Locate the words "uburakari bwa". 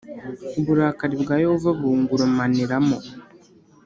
0.59-1.35